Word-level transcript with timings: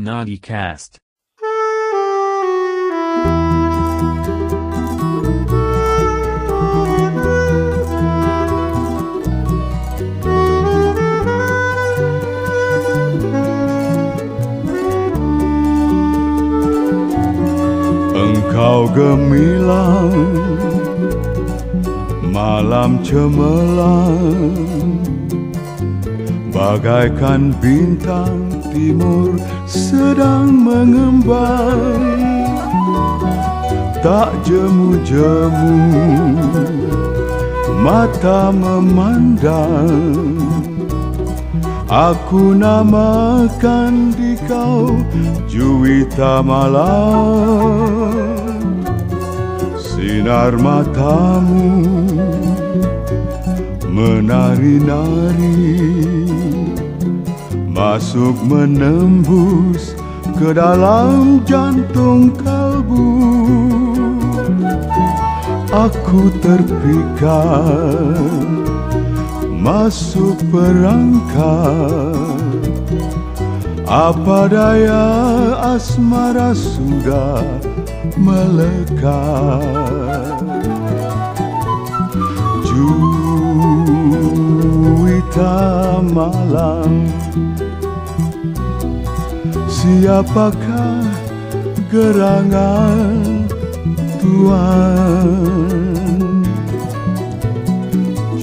NaughtyCast. 0.00 0.96
Engkau 18.16 18.88
gemilang 18.96 20.16
Malam 22.32 23.04
cemerlang 23.04 24.16
Bagaikan 26.52 27.52
bintang 27.60 28.49
timur 28.72 29.38
sedang 29.66 30.50
mengembang. 30.54 32.02
Tak 34.00 34.32
jemu-jemu 34.48 35.76
Mata 37.84 38.48
memandang. 38.48 40.40
Aku 41.90 42.54
namakan 42.54 44.14
di 44.14 44.38
kau 44.46 44.94
Juwita 45.50 46.38
malam 46.38 48.06
Sinar 49.74 50.54
matamu 50.54 51.82
Menari-nari 53.90 55.66
Masuk 57.80 58.36
menembus 58.44 59.96
ke 60.36 60.52
dalam 60.52 61.40
jantung 61.48 62.28
kalbu. 62.36 63.08
Aku 65.72 66.28
terpikat 66.44 67.24
masuk 69.56 70.36
perangkap. 70.52 72.20
Apa 73.88 74.44
daya 74.52 75.08
asmara 75.72 76.52
sudah 76.52 77.40
melekat? 78.20 79.64
Juwita 82.60 84.44
malam 86.12 87.08
Siapakah 89.80 91.08
gerangan 91.88 93.48
Tuhan? 94.20 95.24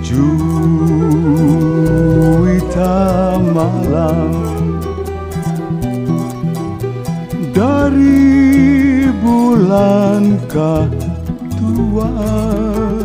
Juwita 0.00 1.36
malam 3.44 4.32
Dari 7.52 9.04
bulankah 9.20 10.88
Tuhan? 11.60 13.04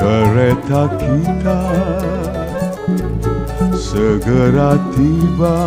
Kereta 0.00 0.88
kita 0.96 1.60
segera 3.76 4.80
tiba 4.96 5.60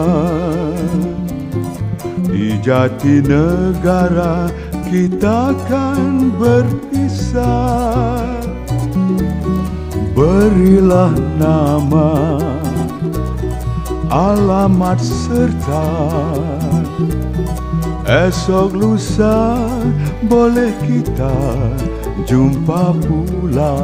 Di 2.25 2.57
jati 2.65 3.21
negara 3.21 4.49
kita 4.89 5.53
akan 5.53 6.33
berpisah. 6.41 8.25
Berilah 10.17 11.13
nama 11.37 12.35
Alamat 14.09 14.97
serta 14.99 15.87
Esok 18.09 18.73
lusa 18.73 19.61
boleh 20.25 20.73
kita 20.83 21.37
jumpa 22.25 22.97
pula 23.05 23.79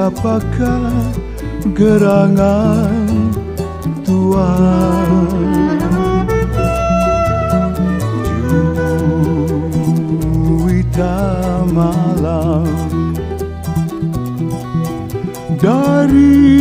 Siapakah 0.00 1.12
gerangan 1.76 3.04
Tuhan? 4.00 5.28
Juwita 10.24 11.20
malam. 11.68 12.64
Dari 15.60 16.56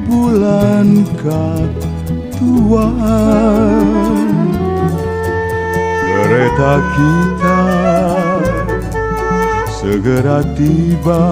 bulankah 0.00 1.60
Tuhan. 2.40 4.16
Kereta 6.08 6.72
kita 6.96 7.45
segera 10.06 10.38
tiba 10.54 11.22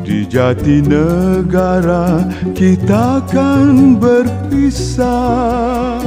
Di 0.00 0.24
jati 0.24 0.80
negara 0.80 2.24
kita 2.56 3.20
akan 3.20 4.00
berpisah. 4.00 6.00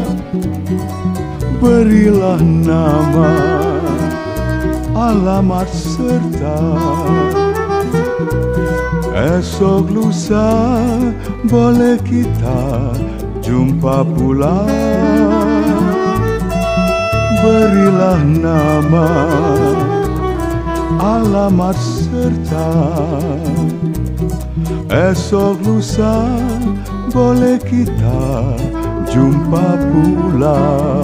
Berilah 1.61 2.41
nama 2.41 3.37
alamat 4.97 5.69
serta. 5.69 6.57
Esok 9.13 9.93
lusa 9.93 10.49
boleh 11.45 12.01
kita 12.01 12.97
jumpa 13.45 14.01
pula. 14.09 14.65
Berilah 17.45 18.25
nama 18.25 19.05
alamat 20.99 21.77
serta. 21.77 22.69
Esok 24.89 25.57
lusa 25.65 26.29
boleh 27.11 27.59
kita 27.63 28.55
jumpa 29.11 29.65
pula 29.91 30.94